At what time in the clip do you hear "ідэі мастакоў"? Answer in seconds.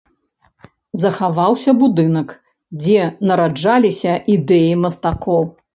4.39-5.43